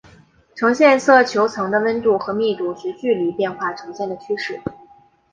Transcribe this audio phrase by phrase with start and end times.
[0.55, 4.59] 呈现色球层的温度和密度随距离变化呈现的趋势。